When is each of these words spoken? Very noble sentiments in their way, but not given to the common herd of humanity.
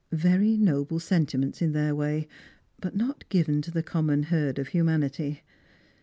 Very 0.13 0.57
noble 0.57 0.99
sentiments 0.99 1.61
in 1.61 1.73
their 1.73 1.93
way, 1.93 2.27
but 2.79 2.95
not 2.95 3.29
given 3.29 3.61
to 3.61 3.69
the 3.69 3.83
common 3.83 4.23
herd 4.23 4.57
of 4.57 4.69
humanity. 4.69 5.43